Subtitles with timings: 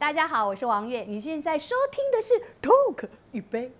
[0.00, 3.72] 大家好，我是王月，你现在收听的是 Talk 一杯。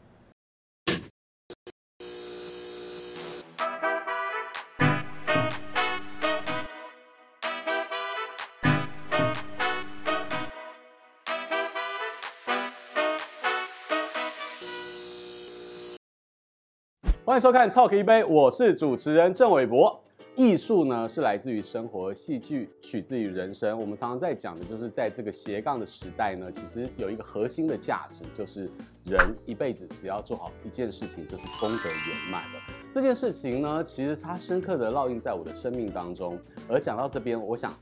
[17.25, 20.03] 欢迎收看 Talk 一杯，我是主持人郑伟博。
[20.39, 23.77] 艺术呢是来自于生活，戏剧取自于人生。
[23.77, 28.71] 我们常常在讲的就是在这个斜杠的时代呢，其实有一个核心的价值，就是
[29.05, 32.61] 人一辈子只要做好一件事情，就是功德圆满的。
[32.93, 36.39] 这件事情呢，其实它深刻的烙印在我的生命当中。
[36.69, 37.77] 而讲到这边，我想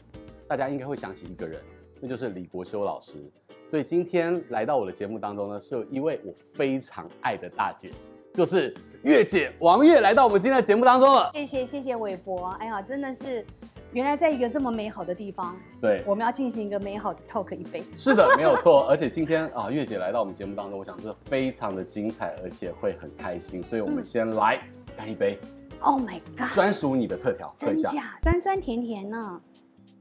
[0.49, 1.61] 大家应该会想起一个人，
[2.01, 3.19] 那就是李国修老师。
[3.66, 7.91] 所以今天来到我的节目当中呢，是有一位我非常爱的大姐，
[8.33, 8.75] 就是。
[9.06, 13.46] 月姐王月来到我们今天的节目当中了，谢谢谢谢韦博，哎呀，真的是，
[13.92, 24.59] 原来在一个这么美好的地方，对，我们要进行一个美好的 talk 一杯，是的，没有错， 而且今天啊，月姐来到我们节目当中，我想这非常的精彩，而且会很开心，所以我们先来
[24.96, 25.38] 干一杯
[25.79, 29.41] ，Oh my God，专属你的特调，真假，酸酸甜甜呢，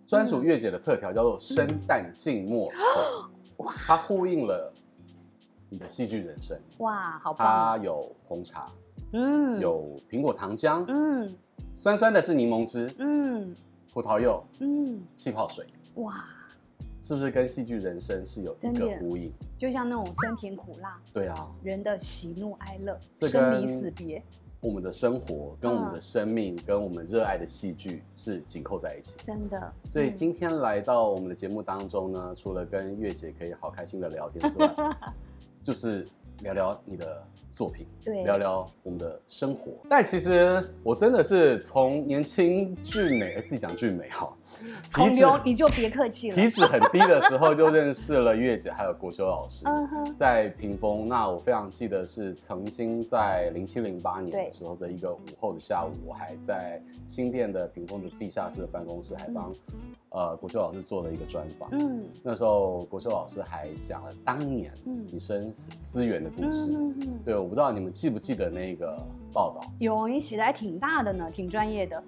[0.08, 2.78] 专属月姐的特调叫做生旦净末丑，
[3.66, 4.74] 哇，它呼应了
[5.70, 7.32] 你的戏剧人生，哇，好。
[7.32, 8.66] 棒，它有红茶。
[9.18, 11.34] 嗯，有苹果糖浆，嗯，
[11.74, 13.56] 酸酸的是柠檬汁，嗯，
[13.94, 16.26] 葡萄柚，嗯，气泡水，哇，
[17.02, 19.32] 是不是跟戏剧人生是有一个呼应？
[19.58, 23.00] 就像那种酸甜苦辣，对啊，人的喜怒哀乐，
[23.30, 24.22] 生离死别，
[24.60, 29.74] 我们的生活跟我们的生命跟我们热爱的戏剧是紧扣在一起，真的。
[29.90, 34.76] 所以今天来到我们的节目当中呢，除了跟月姐可以好开心的聊天之外，
[35.64, 36.06] 就是。
[36.44, 39.72] 聊聊你的作品，对，聊聊我们的生活。
[39.90, 44.32] 但其实我真的是从年轻俊美，哎，自己讲俊美哈，
[44.94, 46.36] 体脂你就别客气了。
[46.40, 49.66] 体脂很低的时候就认识了月姐，还有国修老师，
[50.16, 51.08] 在屏风。
[51.08, 59.54] 那我非常记得是曾经在零七零八年的时候的一个午后的下午，我还在新店的屏风的地下室的办公室，还帮。
[60.16, 64.72] 呃，国修老师做了一个专访，嗯，那时候国修老师还讲了当年
[65.12, 68.98] 你生思源的故事，嗯嗯，对，我不知道你们记不记得那个
[69.34, 69.70] 报道？
[69.78, 72.02] 有，你写的还挺大的呢，挺专业的，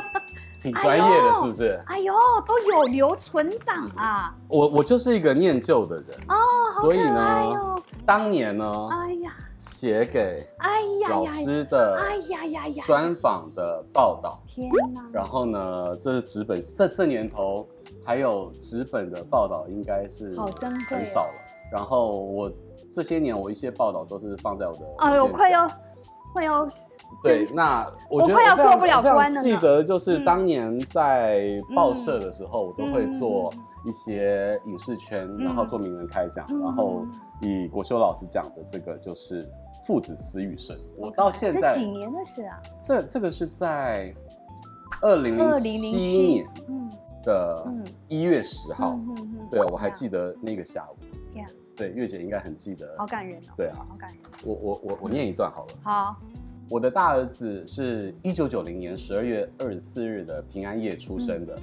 [0.62, 1.78] 挺专业的，是不是？
[1.88, 2.14] 哎呦，
[2.46, 4.34] 都有留存档啊！
[4.48, 6.36] 我我就是一个念旧的人哦，
[6.80, 7.76] 所以呢，
[8.06, 9.36] 当年呢，哎呀。
[9.62, 10.44] 写给
[11.08, 11.96] 老师的
[12.84, 15.08] 专访的报道，天哪！
[15.12, 17.64] 然后呢，这是纸本，这这年头
[18.04, 21.34] 还有纸本的报道，应该是好珍贵，很少了。
[21.70, 22.50] 然后我
[22.90, 25.70] 这些年我一些报道都是放在我的，哎呦，快要
[26.34, 26.68] 快要。
[27.22, 29.42] 对，那我觉得我快要过不了关了。
[29.42, 33.52] 记得就是当年在报社的时候，我都会做
[33.84, 37.06] 一些影视圈，然后做名人开讲，然后
[37.40, 39.48] 以国修老师讲的这个就是
[39.86, 40.76] 父子死与生。
[40.96, 42.60] 我到现在这几年的事啊？
[42.80, 44.14] 这这个是在
[45.00, 46.46] 二零零七年
[47.22, 47.66] 的
[48.08, 48.98] 一月十号。
[49.50, 50.96] 对，我还记得那个下午。
[51.74, 52.94] 对，月姐应该很记得。
[52.98, 53.52] 好感人哦。
[53.56, 54.18] 对啊，好感人。
[54.44, 55.72] 我我我我念一段好了。
[55.82, 56.16] 好。
[56.72, 61.54] 我的大儿子是一九九零年十二月二十四日的平安夜出生的。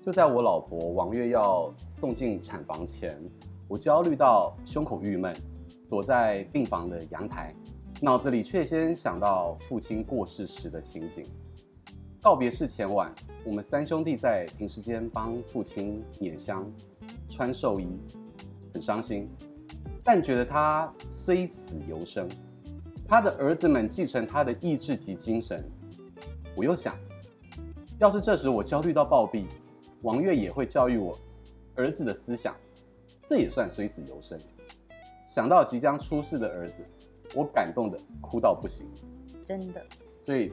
[0.00, 3.22] 就在我老婆王月要送进产房前，
[3.68, 5.36] 我焦虑到胸口郁闷，
[5.86, 7.54] 躲在病房的阳台，
[8.00, 11.26] 脑子里却先想到父亲过世时的情景。
[12.22, 13.14] 告别式前晚，
[13.44, 16.66] 我们三兄弟在停尸间帮父亲捻香、
[17.28, 17.86] 穿寿衣，
[18.72, 19.28] 很伤心，
[20.02, 22.26] 但觉得他虽死犹生。
[23.06, 25.62] 他的儿子们继承他的意志及精神，
[26.56, 26.96] 我又想，
[27.98, 29.44] 要是这时我焦虑到暴毙，
[30.02, 31.16] 王月也会教育我
[31.76, 32.54] 儿子的思想，
[33.24, 34.38] 这也算虽死犹生。
[35.24, 36.82] 想到即将出世的儿子，
[37.34, 38.86] 我感动的哭到不行，
[39.46, 39.84] 真的。
[40.20, 40.50] 所以，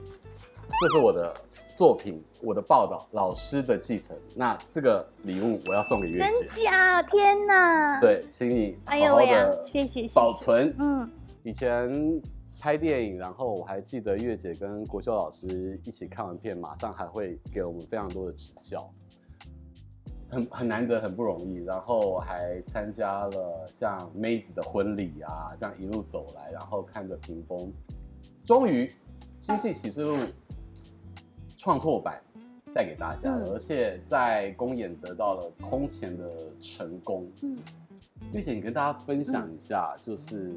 [0.82, 1.34] 这是我的
[1.74, 4.16] 作品，我的报道，老师的继承。
[4.36, 6.24] 那这个礼物我要送给月姐。
[6.24, 7.02] 真假？
[7.04, 8.00] 天哪！
[8.02, 10.76] 对，请你好好的谢谢保存。
[10.78, 11.10] 嗯，
[11.44, 12.22] 以前。
[12.62, 18.88] 拍电影，然后我还记得月姐跟国秀老师一起看完片，马上还会给我们非常多的指教，
[20.30, 21.56] 很很难得，很不容易。
[21.64, 27.74] 然后还参加了像妹子的婚礼啊，这样一路走来，然后看着屏风，
[28.46, 28.86] 终于
[29.40, 30.14] 《星系启示录》
[31.58, 32.22] 创拓版
[32.76, 36.30] 带给大家了，而且在公演得到了空前的
[36.60, 37.28] 成功。
[37.42, 37.58] 嗯，
[38.34, 40.56] 月姐，你跟大家分享一下，就是。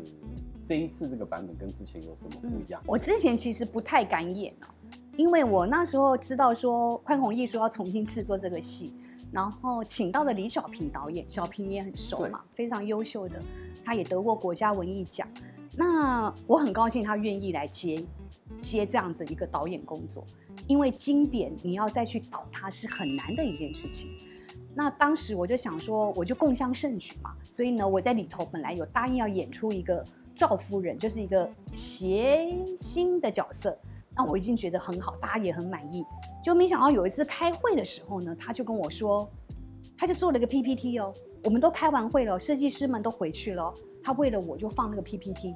[0.67, 2.83] 这一次这个版本跟之前有什么不一样？
[2.87, 4.75] 我之前其实不太敢演啊，
[5.15, 8.95] 因为我那时候知道说宽宏艺术要重新制作这个戏，
[9.31, 13.39] 然后请到了李小平导演，小平也很熟嘛，非常优秀的，
[13.85, 15.29] 他也得过国家文艺奖。
[15.77, 18.03] 那我很高兴他愿意来接
[18.63, 20.25] 接这样子一个导演工作，
[20.67, 24.09] 因为经典你要再去导它是很难的一件事情。
[24.75, 30.05] 那当时我就想说，我就共襄盛举嘛，所以呢，我在里头本来有答应要演出一个
[30.35, 33.77] 赵夫人，就是一个谐星的角色。
[34.17, 36.05] 那我已经觉得很好，大家也很满意。
[36.43, 39.29] 就没想到有一次开会的时候呢，他就跟我说，
[39.97, 41.13] 他就做了个 PPT 哦，
[41.45, 43.73] 我们都开完会了，设计师们都回去了，
[44.03, 45.55] 他为了我就放那个 PPT，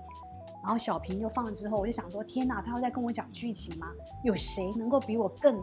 [0.63, 3.89] 然后小平就放了之后，我就想说，天哪，他要再跟我讲剧情吗？
[4.25, 5.57] 有谁能够比我更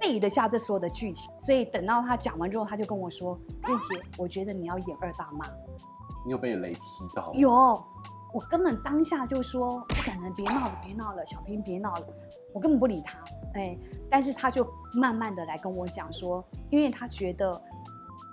[0.00, 1.32] 背得下这所有的剧情？
[1.40, 5.46] 所以等到他讲完之后，他就跟我说，燕姐，我觉得你要演二大妈。
[6.24, 6.80] 你有被雷劈
[7.14, 7.32] 到？
[7.34, 7.84] 有。
[8.30, 12.06] 我根本当下就说不可能，别闹了，别闹了，小平别闹了，
[12.52, 13.18] 我根本不理他，
[13.54, 13.74] 哎，
[14.10, 17.58] 但是他就慢慢的来跟我讲说，因为他觉得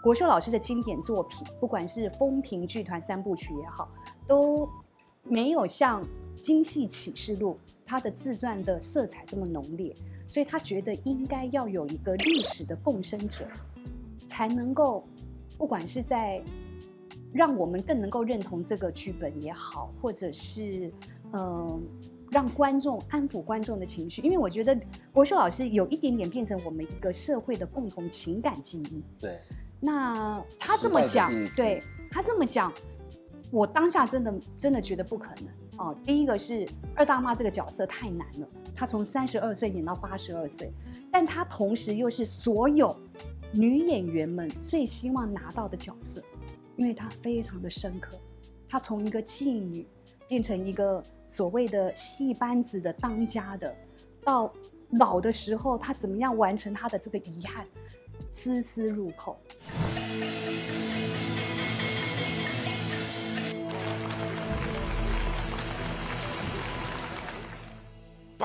[0.03, 3.87] 国秀老师的经典作品，不管是风评剧团三部曲也好，
[4.27, 4.67] 都
[5.23, 6.03] 没有像
[6.41, 9.95] 《京戏启示录》他的自传的色彩这么浓烈，
[10.27, 13.47] 所以他觉得应该要有一个历史的共生者，
[14.27, 15.07] 才能够，
[15.57, 16.41] 不管是在。
[17.33, 20.89] 让我们更能够认同这个剧本也好，或者是
[21.33, 21.79] 嗯、呃，
[22.31, 24.73] 让观众安抚观众的情绪，因为我觉得
[25.11, 29.03] 国秀老师有一点点变成我们一个社会的共同情感记忆。
[29.19, 29.37] 对，
[29.81, 32.71] 那他这么讲，对他这么讲，
[33.51, 35.95] 我当下真的真的觉得不可能哦。
[36.03, 40.71] 第一个是二大妈这个角色太难了，她从三十二岁演到八十二岁，
[41.11, 42.95] 但她同时又是所有
[43.51, 46.21] 女演员们最希望拿到的角色。
[46.77, 48.17] 因为她非常的深刻，
[48.67, 49.87] 她从一个妓女
[50.27, 53.73] 变成一个所谓的戏班子的当家的，
[54.25, 54.51] 到
[54.89, 57.65] 老的时候，她怎么样完成她的这个遗憾，
[58.29, 59.37] 丝丝入扣。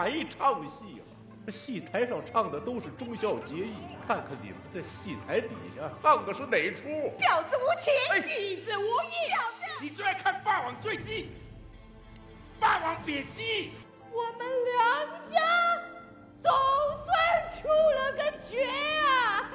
[0.01, 1.03] 白唱戏。
[1.53, 3.75] 戏台上唱的都是忠孝节义，
[4.07, 6.89] 看看你们在戏台底下唱的是哪出？
[7.19, 7.93] 婊子无情，
[8.23, 9.29] 戏子无义。
[9.31, 11.25] 婊子，你最爱看《霸王追击》
[12.59, 13.43] 《霸王别姬》。
[14.11, 14.79] 我们两
[15.31, 15.37] 家
[16.43, 16.51] 总
[17.05, 17.07] 算
[17.53, 18.65] 出了个绝
[19.05, 19.51] 啊！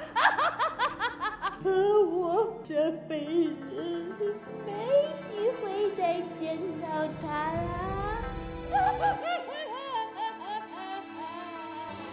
[1.60, 1.64] 可
[2.04, 4.70] 我这辈子没
[5.22, 6.86] 机会再见到
[7.20, 7.64] 他了。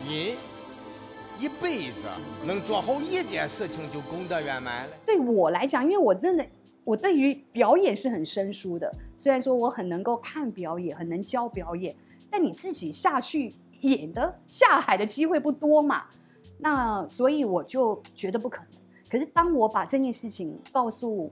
[0.06, 0.36] 你
[1.40, 2.08] 一辈子
[2.46, 4.94] 能做好一件事情就功德圆满了。
[5.06, 6.46] 对我来讲，因为我真的
[6.84, 8.92] 我对于表演是很生疏的。
[9.18, 11.96] 虽然说我很能够看表演，很能教表演，
[12.30, 16.04] 但你自己下去演的下海的机会不多嘛。
[16.60, 18.82] 那所以我就觉得不可能。
[19.10, 21.32] 可是当我把这件事情告诉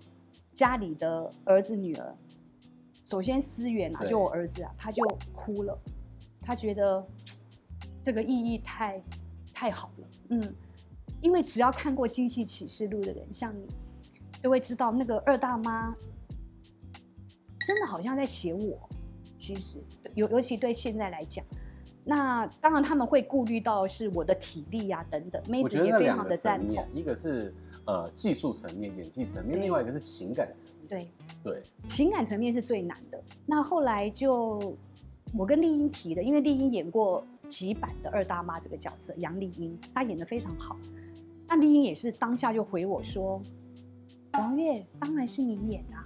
[0.53, 2.15] 家里的儿子女儿，
[3.05, 5.77] 首先思远啊，就我儿子啊，他就哭了，
[6.41, 7.05] 他觉得。
[8.03, 9.01] 这个意义太
[9.53, 10.55] 太好了，嗯，
[11.21, 13.67] 因为只要看过《京戏启示录》的人，像你，
[14.41, 15.95] 都会知道那个二大妈
[17.67, 18.89] 真的好像在写我。
[19.37, 19.79] 其实，
[20.15, 21.45] 尤尤其对现在来讲，
[22.03, 25.41] 那当然他们会顾虑到是我的体力呀、啊、等等。
[25.49, 26.87] 妹子也非常的赞同。
[26.93, 27.53] 一个是
[27.85, 30.87] 呃技术层面、演技层面，另外一个是情感层面。
[30.87, 31.11] 对
[31.43, 33.23] 对，情感层面是最难的。
[33.45, 34.75] 那后来就
[35.35, 37.23] 我跟丽英提的，因为丽英演过。
[37.51, 40.79] 几版的二大妈这个角色，杨丽英，她演的非常好。
[41.49, 43.41] 那丽英也是当下就回我说
[44.39, 46.01] ：“王月，当然是你演啊，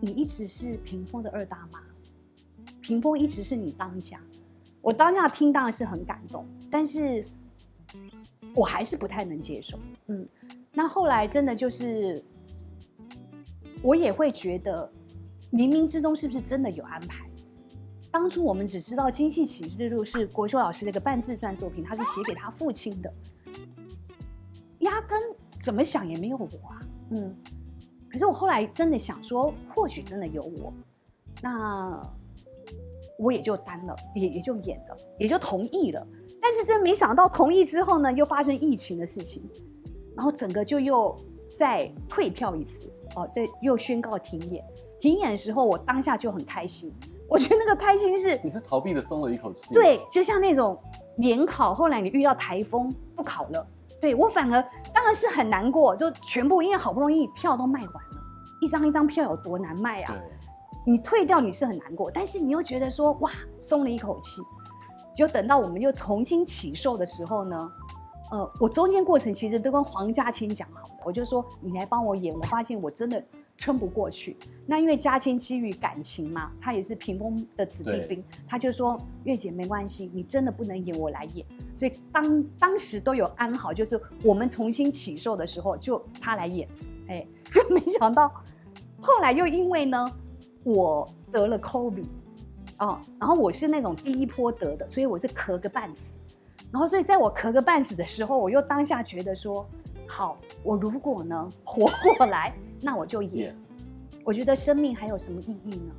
[0.00, 1.80] 你一直是屏风的二大妈，
[2.80, 4.18] 屏风一直是你当家。”
[4.80, 7.22] 我当下听当然是很感动，但是
[8.54, 9.78] 我还是不太能接受。
[10.06, 10.26] 嗯，
[10.72, 12.24] 那后来真的就是，
[13.82, 14.90] 我也会觉得，
[15.52, 17.28] 冥冥之中是不是真的有安排？
[18.12, 23.12] 当初我们只知道《京戏启示录》是国修老师的一个半自传作品，他是写给他父亲的，
[24.80, 25.18] 压根
[25.64, 26.78] 怎么想也没有我啊，
[27.10, 27.34] 嗯。
[28.10, 30.70] 可是我后来真的想说，或许真的有我，
[31.40, 31.98] 那
[33.18, 36.06] 我也就担了，也也就演了，也就同意了。
[36.38, 39.42] 但是真没想到，同意之后呢，又发生疫情的事情，
[40.14, 41.18] 然后整个就又
[41.58, 44.62] 再退票一次，哦，这又宣告停演。
[45.00, 46.94] 停演的时候，我当下就很开心。
[47.32, 49.72] 我觉得那个开心是，你是逃避的松了一口气。
[49.72, 50.78] 对，就像那种
[51.16, 53.66] 联考，后来你遇到台风不考了，
[54.02, 54.62] 对我反而
[54.92, 58.22] 当然是很难过，就全部因为好不容易票都卖完了，
[58.60, 60.14] 一张一张票有多难卖啊？
[60.84, 64.42] 你退掉你是很难过，但是你又觉得说哇松了一口气，
[65.16, 67.72] 就等到我们又重新起售的时候呢，
[68.30, 73.24] 呃，我中间过程其实都跟黄家千讲好的，我就说你来帮我演，我发现我真的
[73.62, 74.36] 撑不过去。
[74.66, 81.46] 那因为嘉谦基于感情嘛，他也是屏风的子弟兵，他就说月姐没关系，你真的不能演，我来演。
[81.76, 86.68] 所以当当时都有安好，就是我们重新起售的时候，就他来演，
[87.06, 88.28] 哎， 就没想到
[89.00, 90.10] 后来又因为呢，
[90.64, 92.06] 我得了 COVID，
[92.78, 96.14] 哦，然后我是那种第一波得的，所以我是咳个半死。
[96.72, 99.64] 然后，所以在我咳个半死的时候，我又当下觉得说，
[100.08, 103.56] 好，我如果呢活过来，那我就演。
[104.24, 105.94] 我觉得生命还有什么意义呢？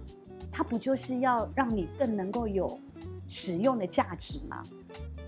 [0.52, 2.80] 它不就是要让你更能够有
[3.28, 4.64] 使用的价值吗？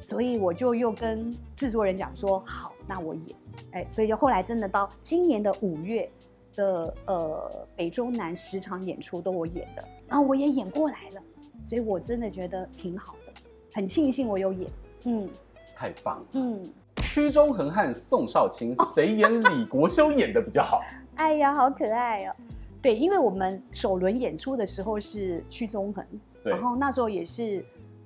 [0.01, 3.23] 所以我就又跟制作人讲说，好，那我演。
[3.71, 6.09] 哎，所以就后来真的到今年的五月
[6.55, 11.21] 的呃北中南十场演出都我演的，然后我也演过来了，
[11.65, 13.33] 所以我真的觉得挺好的，
[13.73, 14.69] 很庆幸我有演。
[15.05, 15.27] 嗯，
[15.75, 16.25] 太棒了。
[16.33, 16.63] 嗯，
[16.97, 20.81] 屈中恒和宋少卿，谁演李国修演的比较好？
[21.15, 22.35] 哎呀，好可爱哦。
[22.81, 26.05] 对，因为我们首轮演出的时候是屈中恒，
[26.43, 27.65] 然后那时候也是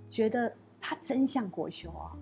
[0.09, 2.15] 觉得他真像国修啊。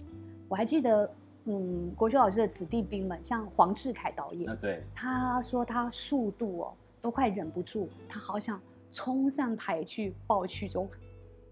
[0.48, 1.10] 我还记得，
[1.46, 8.60] 嗯，国修老师的子弟兵们，像黄志凯导演，对，他说他速度哦都快忍不住，他好想
[8.92, 10.98] 冲上台去抱屈中恒，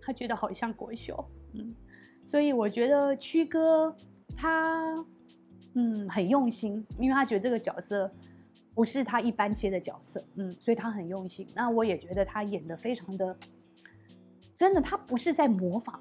[0.01, 1.23] 他觉得好像国修，
[1.53, 1.75] 嗯。
[2.25, 3.95] 所以我觉得屈哥
[4.35, 5.05] 他
[5.75, 8.09] 嗯很用心，因为他觉得这个角色
[8.75, 11.47] 不是他一般接的角色，嗯，所以他很用心。
[11.55, 13.35] 那我也觉得他演的非常的
[14.57, 15.99] 真的，他不是在模仿，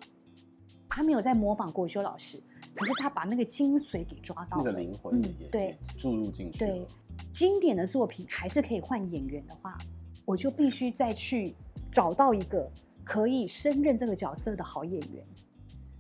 [0.89, 2.43] 他没有在模仿国修老师，
[2.75, 6.59] 可是他把那个精髓给抓到了，那个灵魂也、嗯、对注入进去。
[6.59, 6.87] 对，
[7.33, 9.79] 经典的作品还是可以换演员的话，
[10.25, 11.55] 我就必须再去
[11.93, 12.69] 找到一个
[13.05, 15.25] 可以胜任这个角色的好演员。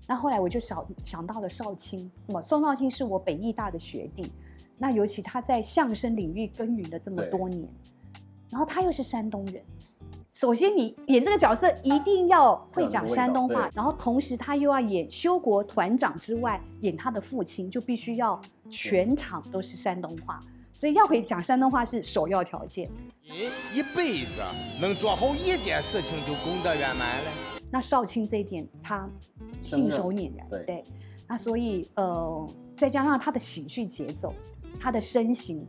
[0.06, 4.30] 那后来我就想想到了少卿，那么宋少卿是我北艺大的学弟，
[4.84, 7.66] 那尤其他在相声领域耕耘了这么多年，
[8.50, 9.62] 然后他又是山东人，
[10.30, 18.38] 首先你演这个角色一定要会讲山东话，然后同时他又要演修国团长之外，演他的父亲就必须要
[18.68, 20.38] 全场都是山东话，
[20.74, 22.90] 所以要会讲山东话是首要条件。
[23.22, 24.42] 你一辈子
[24.82, 27.30] 能做好一件事情就功德圆满了。
[27.70, 29.08] 那少卿这一点，他
[29.62, 30.84] 信手拈来，对，对，
[31.26, 34.32] 那所以呃，再加上他的喜剧节奏，
[34.80, 35.66] 他的身形，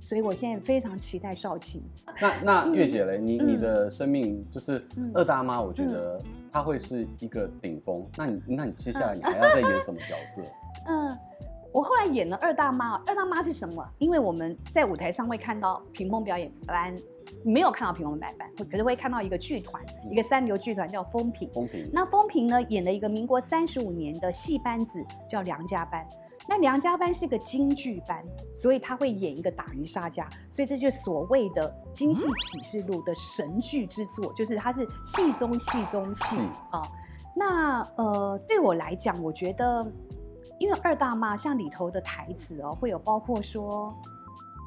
[0.00, 1.82] 所以我现在非常期待少卿。
[2.20, 8.00] 那那月姐嘞，你、嗯、你的生命就是二大妈，我觉得她会是一个顶峰。
[8.00, 10.42] 嗯、那你那你接下来你还要再演什么角色？
[10.88, 11.18] 嗯，
[11.72, 12.94] 我后来演了二大妈。
[13.06, 13.86] 二大妈是什么？
[13.98, 16.96] 因为我们在舞台上会看到屏风表演班。
[17.44, 21.50] 没有看到屏风白板，可是会看到一个剧团，一个三流剧团叫风平。
[21.52, 21.88] 风平。
[21.92, 26.06] 那风平呢，演了一个民国三十五年的戏班子，叫梁家班。
[26.48, 28.24] 那梁家班是个京剧班，
[28.54, 36.36] 所以他会演一个打鱼杀家，所以这就是所谓的《京戏启示录》的神剧之作，就是它是戏中戏中戏
[36.70, 36.82] 啊。
[37.34, 39.92] 那呃，对我来讲，我觉得，
[40.58, 43.94] 因为二大妈像里头的台词哦，会有包括说。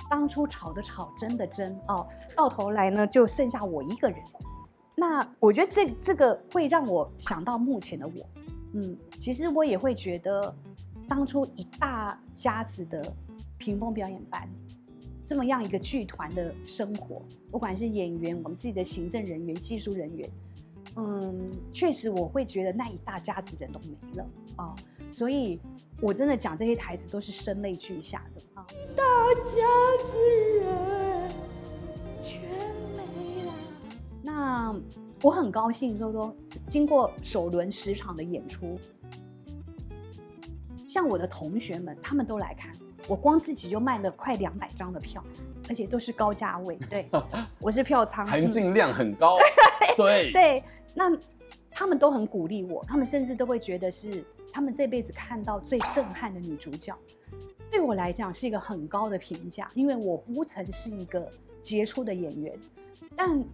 [0.10, 4.18] 当初吵的吵，争的争哦，到头来呢，就剩下我一个人。
[4.96, 8.14] 那我觉得这这个会让我想到目前的我，
[8.74, 10.56] 嗯，其实我也会觉得，
[11.10, 13.14] 当初一大家子的
[13.58, 14.48] 屏风表演班，
[15.26, 20.30] 这么样一个剧团的生活，不管是演员，我们自己的行政人员、技术人员，
[20.96, 24.24] 嗯，确实我会觉得那一大家子人都没了
[24.56, 24.66] 啊。
[24.68, 24.76] 哦
[25.12, 25.60] 所以，
[26.04, 28.64] 我真的讲这些台词都是声泪俱下的啊！
[28.96, 29.04] 大
[29.44, 29.68] 家
[30.06, 30.20] 子
[30.62, 31.32] 人
[32.22, 32.42] 全
[32.96, 33.54] 没了。
[34.22, 34.76] 那
[35.24, 36.36] 我很高兴，说说
[36.68, 38.78] 经过首轮十场的演出，
[40.90, 42.74] 像我的同学们，他们都来看，
[43.08, 45.24] 我光自己就卖了快两百张的票，
[45.70, 46.76] 而且都是高价位。
[46.90, 47.08] 对，
[47.62, 49.38] 我是票仓，含金量很高。
[49.96, 50.64] 对对，
[50.96, 51.16] 那
[51.70, 54.26] 他们都很鼓励我，他们甚至都会觉得是。
[54.52, 56.98] 他们这辈子看到最震撼的女主角，
[57.70, 61.30] 对我来讲是一个很高的评价，因为我不曾是一个
[61.62, 62.58] 杰出的演员，
[63.16, 63.46] 但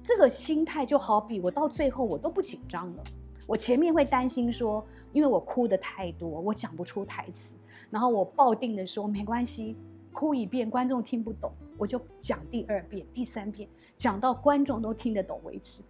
[0.00, 3.04] 这个心态就好比我到最后我都不紧张了。
[3.48, 4.86] 我前面会担心说，
[5.18, 7.56] 因为我哭的太多，我讲不出台词，
[7.90, 9.74] 然后我抱定的说没关系，
[10.12, 15.82] 哭一遍观众听不懂，我就讲第二遍、第三遍，讲到观众都听得懂为止。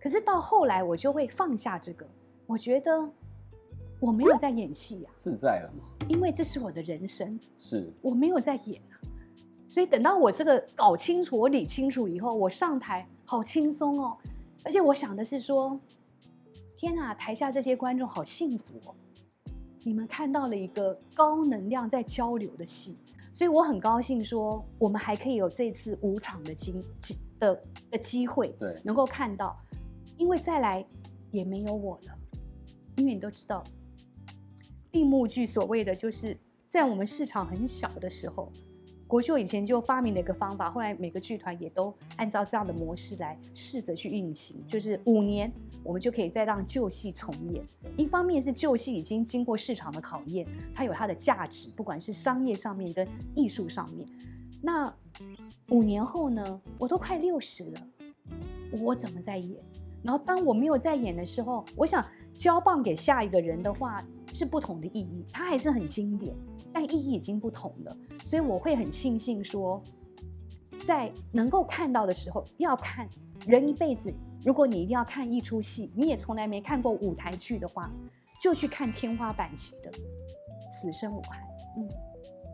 [0.00, 2.04] 可是到后来我就会放下这个，
[2.44, 3.08] 我觉得。
[4.00, 5.84] 我没有在演戏呀、啊，自在了吗？
[6.08, 8.98] 因为这是我的人生，是我没有在演啊，
[9.68, 14.16] 所以等到我这个搞清楚、我理清楚以后，我上台好轻松哦，
[14.64, 15.78] 而且我想的是说，
[16.82, 18.94] 天啊，台下这些观众好幸福哦，
[19.84, 22.98] 你们看到了一个高能量在交流的戏，
[23.32, 29.56] 所以我很高兴说，我们还可以有这次五场的机机的的机会，对，能够看到，
[30.18, 30.84] 因为再来
[31.30, 32.18] 也没有我了，
[32.96, 33.62] 因为你都知道，
[34.90, 36.36] 闭幕剧所谓的就是
[36.66, 38.50] 在我们市场很小的时候。
[39.12, 45.52] 国秀以前就发明了一个方法，后来每个剧团也都按照这样的模式来试着去运行，就是五年
[45.84, 47.62] 我们就可以再让旧戏重演。
[47.98, 54.08] 一方面是旧戏已经经过市场的考验，它有它的价值，不管是商业上面跟艺术上面。
[54.62, 54.90] 那
[55.68, 56.62] 五年后呢？
[56.78, 57.80] 我都快六十了，
[58.80, 59.54] 我怎么再演？
[60.02, 62.02] 然后当我没有再演的时候，我想
[62.34, 64.02] 交棒给下一个人的话。
[64.32, 66.34] 是不同的意义，它还是很经典，
[66.72, 67.96] 但意义已经不同了。
[68.24, 69.82] 所以我会很庆幸说，
[70.86, 73.08] 在能够看到的时候要看。
[73.44, 77.90] 人一辈子，如果你一定要看一出戏，你也从来没看过舞台剧的话，
[78.40, 79.90] 就去看天花板级的
[80.70, 81.40] 《此生无憾》。
[81.76, 81.88] 嗯，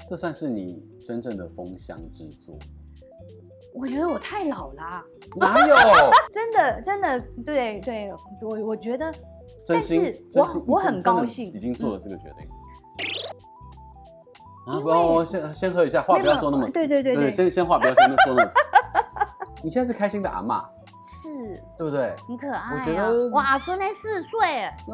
[0.06, 2.58] 这算是你真正的封箱之作。
[3.74, 5.04] 我觉得我太老了，
[5.36, 5.76] 哪有？
[6.32, 9.12] 真的，真的，对对，我我觉得。
[9.66, 12.48] 真心，但是我我很高兴，已经做了这个决定。
[14.66, 16.72] 嗯、啊，不要，我先先喝一下，话不要说那么死。
[16.74, 18.54] 对对对对，先先话不要先说那么死。
[19.64, 20.62] 你现在是开心的阿嬷，
[21.02, 22.14] 是，对不对？
[22.28, 22.74] 很可爱、啊。
[22.78, 24.40] 我觉得哇，孙才四岁，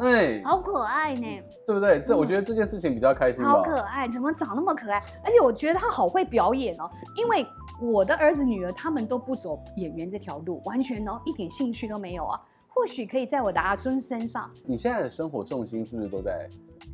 [0.01, 1.27] 哎，好可爱呢，
[1.67, 2.01] 对不对？
[2.01, 3.45] 这我觉得这件事情比较开心。
[3.45, 4.97] 好可爱，怎么长那么可爱？
[5.23, 7.45] 而且我觉得他好会表演哦，因为
[7.81, 12.41] 我的儿子女儿他们都不走演员这条路，完全哦一点兴趣都没有啊。
[12.75, 14.51] 或许可以在我的阿孙身上。
[14.65, 16.47] 你现在的生活重心是不是都在？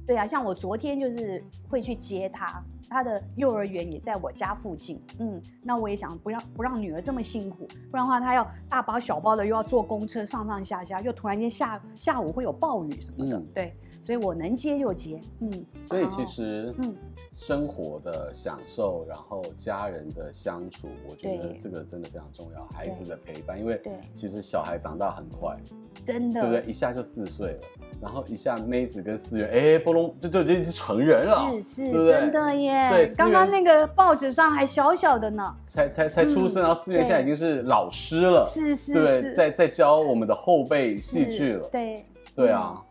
[0.06, 5.02] 对啊，像我昨天就是会去接他，他的幼儿园也在我家附近。
[5.18, 13.38] 嗯，那我也想不让不让女儿这么辛苦，不然的话她要大包小包的又要坐公车上上下下，又突然间下下午会有暴雨什么的。
[13.38, 13.76] 嗯、对。
[14.02, 15.66] 所以我能接就接，嗯。
[15.84, 16.96] 所以其实，嗯，
[17.32, 22.66] 生活的享受，然后家人的相处，我觉得这个真的非常重要。
[22.74, 23.82] 孩子的陪伴，因为
[24.14, 25.58] 其实小孩长大很快，
[26.06, 26.70] 真的，对不对？
[26.70, 27.60] 一下就四岁了，
[28.02, 32.90] 然后一下妹子跟思源，哎，波隆就就已经成人了，是是，真的耶。
[32.90, 42.06] 对，刚刚那个报纸上还小小的呢，才才才出生，然后思源现在已经是老师了，是是，对，在在教我们的后辈戏剧了，对。
[42.34, 42.74] 对啊。
[42.74, 42.91] 嗯，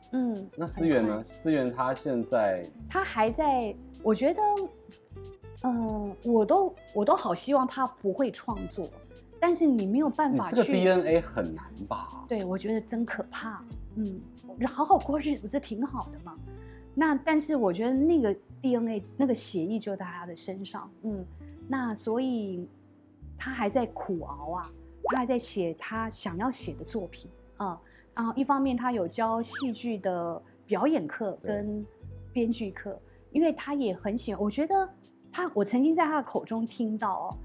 [0.56, 1.22] 那思源呢？
[1.24, 4.42] 思源他现在他还在，我觉得，
[5.62, 8.88] 嗯、呃，我都我都好希望他不会创作，
[9.38, 10.56] 但是你没有办法去。
[10.56, 12.24] 这个 DNA 很难吧？
[12.28, 13.64] 对，我觉得真可怕。
[13.96, 14.20] 嗯，
[14.66, 16.36] 好好过日子不是挺好的吗？
[16.94, 20.90] 那但是我觉得那个 DNA 那个血液就在他的身上。
[21.02, 21.24] 嗯，
[21.68, 22.68] 那所以
[23.38, 24.70] 他还在苦熬啊，
[25.04, 27.80] 他还在写他想要写的作品啊。
[28.14, 31.84] 啊，一方面他有教戏剧的表演课跟
[32.32, 34.42] 编剧课，因为他也很喜欢。
[34.42, 34.88] 我觉得
[35.32, 37.38] 他，我曾经在他的口中听到哦，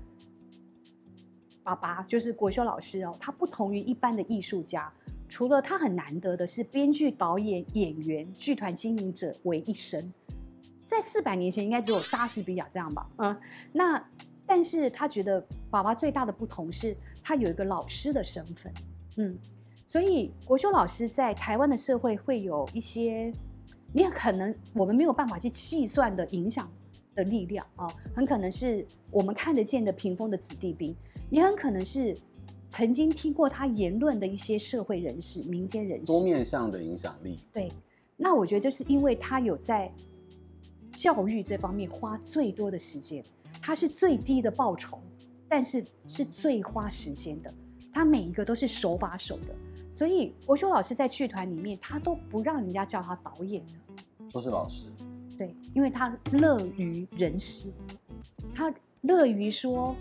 [1.64, 4.92] 爸爸就是国修老师哦，他不同于一般的艺术家，
[5.30, 10.12] 除了他很难得的是编剧、导演、演员、剧团经营者为一身，
[10.84, 13.10] 在四百年前应该只有莎士比亚这样吧？
[13.18, 13.38] 嗯，
[13.72, 14.04] 那
[14.46, 18.74] 但是他觉得爸爸最大的不同是他有一个老师的身份，
[19.18, 19.38] 嗯。
[19.88, 23.32] 所以国修老师在台湾的社会会有一些，
[23.94, 26.70] 你很可能我们没有办法去计算的影响
[27.14, 30.96] 的力量啊，很可能是我们看得见的屏风的子弟兵，
[31.30, 32.18] 也很可能是
[32.68, 37.40] 曾经听过他言论的一些社会人士、民间人士，多面向的影响力。
[37.54, 37.72] 对，
[38.18, 39.90] 那我觉得就是因为他有在
[40.94, 43.24] 教育这方面花最多的时间，
[43.62, 45.00] 他是最低的报酬，
[45.48, 47.54] 但是是最花时间的，
[47.96, 49.56] 他每一个都是手把手的。
[49.94, 54.04] 所以国修老师在剧团里面，他都不让人家叫他导演的，
[54.34, 54.88] 都是老师。
[55.38, 57.72] 对，因为他乐于人师，
[58.54, 59.96] 他乐于说，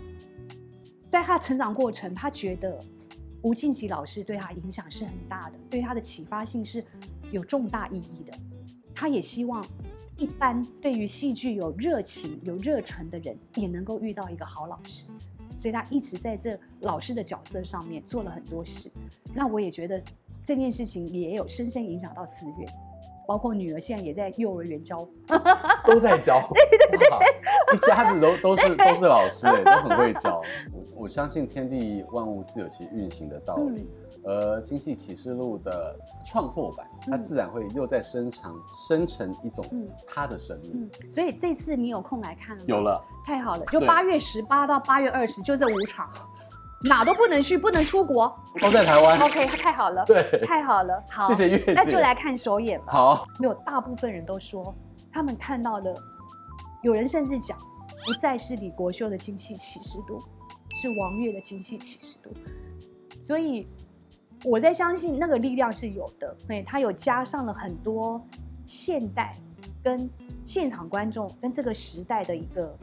[1.09, 2.77] 在他成长过程，他觉得
[3.43, 6.83] 吴静吉老师对他影响是很大的，对他的启发性是
[7.31, 8.37] 有重大意义的。
[8.93, 9.65] 他也希望
[10.17, 15.05] 一般对于戏剧有热情、有热忱的人，也能够遇到一个好老师。
[15.65, 18.87] 所以他一直在这老师的角色上面做了很多事，
[19.33, 19.99] 那我也觉得
[20.45, 22.67] 这件事情也有深深影响到思月，
[23.27, 25.03] 包括女儿现在也在幼儿园教，
[25.83, 27.07] 都在教， 对对对，
[27.73, 30.39] 一家子都都是都是老师，都很会教。
[30.95, 33.81] 我我相信天地万物自有其运行的道理。
[33.81, 39.63] 嗯而《精细启示录》的创拓版，它自然会又在生长、生成一种
[40.07, 40.71] 它的生命。
[40.73, 42.65] 嗯，所以这次你有空来看了吗？
[42.67, 43.63] 有了，太好了！
[43.67, 46.09] 就八月十八到八月二十，就这五场，
[46.81, 49.19] 哪都不能去，不能出国，都在台湾。
[49.19, 51.03] OK，太好了，对，太好了。
[51.07, 51.73] 好，谢谢月姐。
[51.73, 52.85] 那就来看首演吧。
[52.87, 54.73] 好，没有，大部分人都说
[55.13, 55.93] 他们看到了，
[56.81, 57.55] 有人甚至讲，
[58.07, 60.19] 不再是李国修的精细启示录，
[60.89, 62.31] 是王月的精细启示录。
[63.23, 63.67] 所以
[64.43, 68.23] 我在相信那个力量是有的，对，它有加上了很多
[68.65, 69.35] 现代
[69.83, 70.09] 跟
[70.43, 72.77] 现场观众跟这个时代的一个。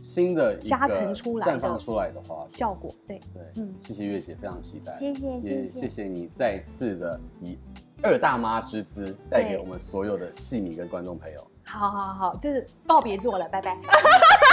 [0.00, 7.56] 新的加成出来、绽放出来的话效果，对对，嗯，谢谢月姐，非常期待，谢谢，也谢谢你再次的以
[8.02, 11.40] 二大妈之姿带给我们所有的戏迷跟观众朋友。
[11.62, 13.78] 好好好，就是告别做了，拜拜。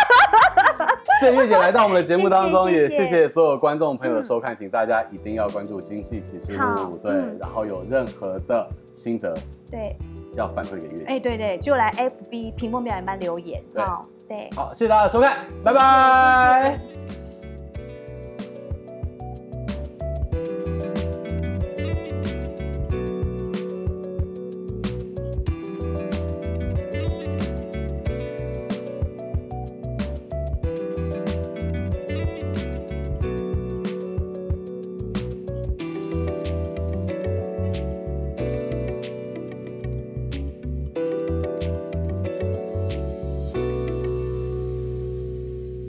[1.20, 9.34] 谢谢月姐来到我们的节目当中，谢谢，也谢谢所有观众朋友的收看，嗯、请大家一定要关注《精细启示录》，对、嗯，然后有任何的心得，
[9.70, 9.96] 对，
[10.36, 14.06] 要反馈给月姐，哎，对对，就来 FB 屏幕表演班留言，好。
[14.28, 16.91] 对，好，谢谢大家的收看，拜拜。